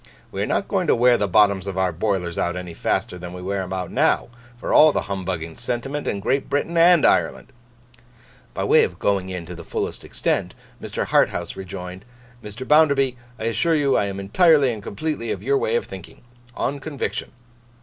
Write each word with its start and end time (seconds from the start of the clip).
We 0.31 0.41
are 0.41 0.47
not 0.47 0.67
going 0.67 0.87
to 0.87 0.95
wear 0.95 1.15
the 1.15 1.27
bottoms 1.27 1.67
of 1.67 1.77
our 1.77 1.91
boilers 1.91 2.35
out 2.39 2.55
any 2.55 2.73
faster 2.73 3.19
than 3.19 3.33
we 3.33 3.41
wear 3.43 3.61
'em 3.61 3.71
out 3.71 3.91
now, 3.91 4.29
for 4.57 4.73
all 4.73 4.91
the 4.91 5.03
humbugging 5.03 5.57
sentiment 5.57 6.07
in 6.07 6.19
Great 6.21 6.49
Britain 6.49 6.75
and 6.75 7.05
Ireland.' 7.05 7.53
By 8.55 8.63
way 8.63 8.83
of 8.83 8.97
'going 8.97 9.29
in' 9.29 9.45
to 9.45 9.53
the 9.53 9.63
fullest 9.63 10.03
extent, 10.03 10.55
Mr. 10.81 11.05
Harthouse 11.05 11.55
rejoined, 11.55 12.03
'Mr. 12.43 12.67
Bounderby, 12.67 13.15
I 13.37 13.43
assure 13.43 13.75
you 13.75 13.95
I 13.95 14.05
am 14.05 14.19
entirely 14.19 14.73
and 14.73 14.81
completely 14.81 15.29
of 15.29 15.43
your 15.43 15.59
way 15.59 15.75
of 15.75 15.85
thinking. 15.85 16.21
On 16.55 16.79
conviction. 16.79 17.31